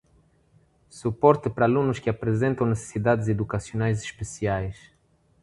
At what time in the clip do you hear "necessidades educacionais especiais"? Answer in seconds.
2.65-4.89